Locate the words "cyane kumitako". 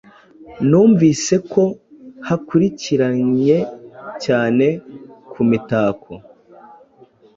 4.23-6.13